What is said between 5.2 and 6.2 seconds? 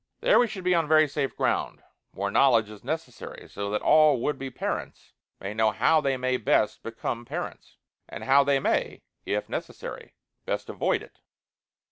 may know how they